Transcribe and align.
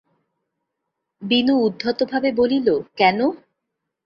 বিন্দু 1.21 1.53
উদ্ধতভাবে 1.65 2.29
বলিল, 2.31 2.67
কেন? 2.97 3.19